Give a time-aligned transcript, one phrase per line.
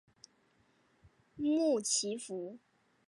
[1.35, 2.57] 穆奇福。